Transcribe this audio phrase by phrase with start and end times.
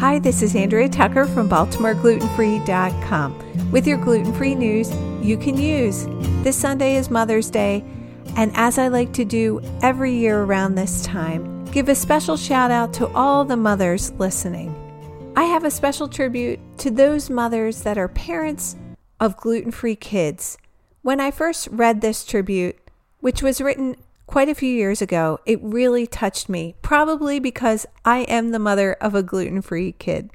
[0.00, 4.90] Hi, this is Andrea Tucker from BaltimoreGlutenFree.com with your gluten free news
[5.22, 6.06] you can use.
[6.42, 7.84] This Sunday is Mother's Day,
[8.34, 12.70] and as I like to do every year around this time, give a special shout
[12.70, 14.74] out to all the mothers listening.
[15.36, 18.76] I have a special tribute to those mothers that are parents
[19.20, 20.56] of gluten free kids.
[21.02, 22.78] When I first read this tribute,
[23.18, 23.96] which was written
[24.30, 28.92] quite a few years ago, it really touched me, probably because I am the mother
[29.00, 30.30] of a gluten free kid.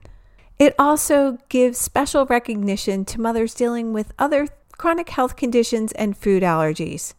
[0.59, 6.43] It also gives special recognition to mothers dealing with other chronic health conditions and food
[6.43, 7.13] allergies.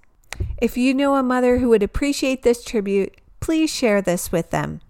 [0.60, 4.82] If you know a mother who would appreciate this tribute, please share this with them.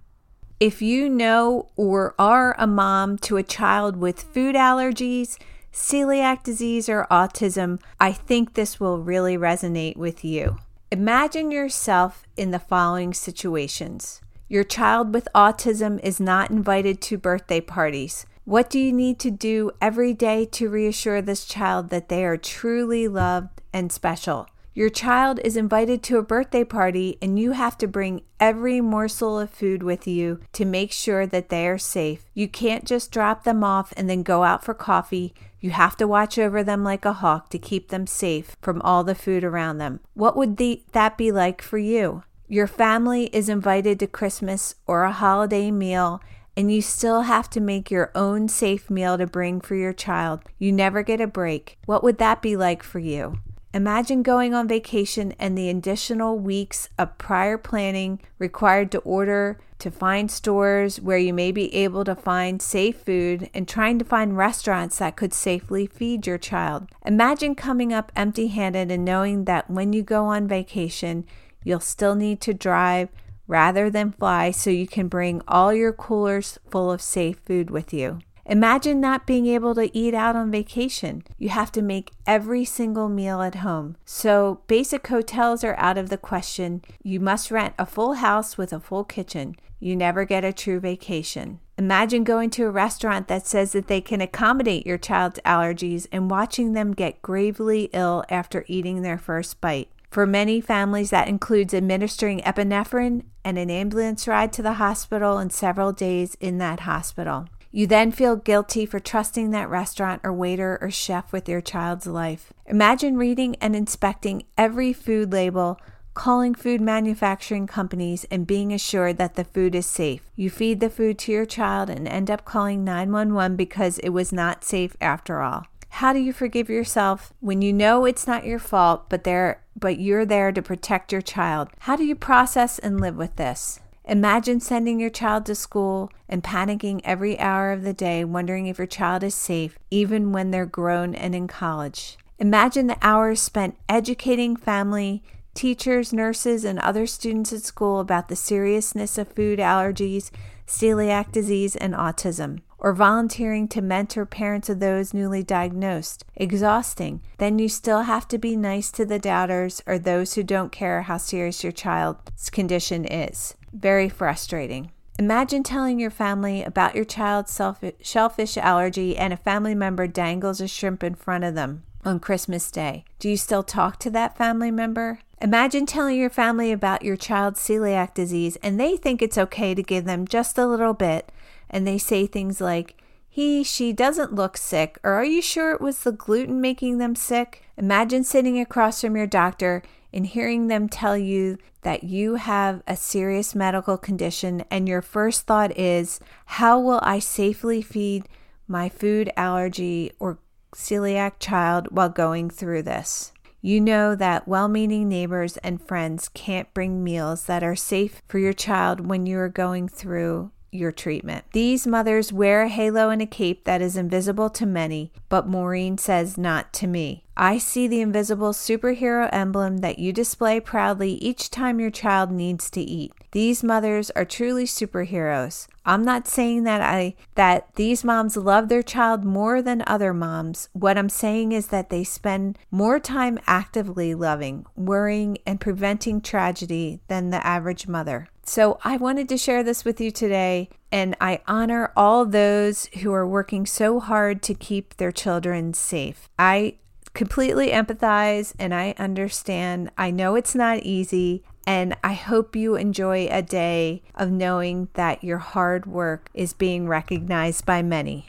[0.59, 5.39] If you know or are a mom to a child with food allergies,
[5.73, 10.59] celiac disease, or autism, I think this will really resonate with you.
[10.93, 14.21] Imagine yourself in the following situations.
[14.49, 18.25] Your child with autism is not invited to birthday parties.
[18.45, 22.37] What do you need to do every day to reassure this child that they are
[22.37, 24.47] truly loved and special?
[24.77, 29.41] Your child is invited to a birthday party, and you have to bring every morsel
[29.41, 32.27] of food with you to make sure that they are safe.
[32.35, 35.33] You can't just drop them off and then go out for coffee.
[35.61, 39.03] You have to watch over them like a hawk to keep them safe from all
[39.03, 40.01] the food around them.
[40.13, 42.25] What would the, that be like for you?
[42.47, 46.21] Your family is invited to Christmas or a holiday meal,
[46.55, 50.41] and you still have to make your own safe meal to bring for your child.
[50.59, 51.79] You never get a break.
[51.87, 53.39] What would that be like for you?
[53.77, 59.91] Imagine going on vacation and the additional weeks of prior planning required to order, to
[59.91, 64.35] find stores where you may be able to find safe food, and trying to find
[64.35, 66.89] restaurants that could safely feed your child.
[67.05, 71.27] Imagine coming up empty handed and knowing that when you go on vacation,
[71.63, 73.11] you'll still need to drive
[73.47, 77.93] rather than fly so you can bring all your coolers full of safe food with
[77.93, 78.21] you.
[78.49, 81.25] Imagine not being able to eat out on vacation.
[81.37, 83.97] You have to make every single meal at home.
[84.05, 86.83] So, basic hotels are out of the question.
[87.03, 89.57] You must rent a full house with a full kitchen.
[89.81, 91.59] You never get a true vacation.
[91.77, 96.31] Imagine going to a restaurant that says that they can accommodate your child's allergies and
[96.31, 99.91] watching them get gravely ill after eating their first bite.
[100.09, 105.53] For many families, that includes administering epinephrine and an ambulance ride to the hospital and
[105.53, 107.49] several days in that hospital.
[107.77, 112.07] You then feel guilty for trusting that restaurant or waiter or chef with your child's
[112.07, 112.51] life.
[112.65, 115.79] Imagine reading and inspecting every food label,
[116.15, 120.23] calling food manufacturing companies, and being assured that the food is safe.
[120.35, 124.33] You feed the food to your child and end up calling 911 because it was
[124.33, 125.67] not safe after all.
[125.91, 130.01] How do you forgive yourself when you know it's not your fault, but there but
[130.01, 131.69] you're there to protect your child?
[131.81, 133.81] How do you process and live with this?
[134.09, 138.79] Imagine sending your child to school and panicking every hour of the day, wondering if
[138.79, 142.17] your child is safe, even when they're grown and in college.
[142.39, 145.25] Imagine the hours spent educating family,
[145.55, 150.31] teachers, nurses, and other students at school about the seriousness of food allergies,
[150.69, 152.61] celiac disease, and autism.
[152.87, 156.25] Or volunteering to mentor parents of those newly diagnosed.
[156.37, 157.21] Exhausting.
[157.39, 161.03] Then you still have to be nice to the doubters or those who don't care
[161.03, 164.93] how serious your child's condition is very frustrating.
[165.19, 167.61] Imagine telling your family about your child's
[168.03, 172.71] shellfish allergy and a family member dangles a shrimp in front of them on Christmas
[172.71, 173.05] Day.
[173.19, 175.19] Do you still talk to that family member?
[175.41, 179.83] Imagine telling your family about your child's celiac disease and they think it's okay to
[179.83, 181.33] give them just a little bit
[181.71, 185.81] and they say things like, he, she doesn't look sick, or are you sure it
[185.83, 187.65] was the gluten making them sick?
[187.77, 192.97] Imagine sitting across from your doctor and hearing them tell you that you have a
[192.97, 198.27] serious medical condition, and your first thought is, How will I safely feed
[198.67, 200.39] my food allergy or
[200.75, 203.33] celiac child while going through this?
[203.61, 208.39] You know that well meaning neighbors and friends can't bring meals that are safe for
[208.39, 211.45] your child when you are going through your treatment.
[211.53, 215.99] These mothers wear a halo and a cape that is invisible to many, but Maureen
[215.99, 217.25] says not to me.
[217.37, 222.71] I see the invisible superhero emblem that you display proudly each time your child needs
[222.71, 223.13] to eat.
[223.33, 225.69] These mothers are truly superheroes.
[225.85, 230.71] I'm not saying that I that these moms love their child more than other moms.
[230.73, 237.01] What I'm saying is that they spend more time actively loving, worrying and preventing tragedy
[237.09, 238.29] than the average mother.
[238.49, 243.13] So I wanted to share this with you today and I honor all those who
[243.13, 246.29] are working so hard to keep their children safe.
[246.39, 246.77] I
[247.13, 249.91] completely empathize and I understand.
[249.99, 251.43] I know it's not easy.
[251.67, 256.87] And I hope you enjoy a day of knowing that your hard work is being
[256.87, 258.29] recognized by many.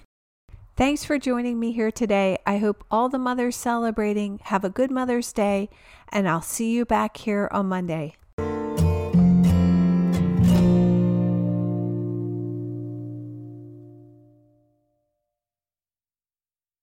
[0.75, 2.39] Thanks for joining me here today.
[2.47, 5.69] I hope all the mothers celebrating have a good Mother's Day,
[6.09, 8.15] and I'll see you back here on Monday.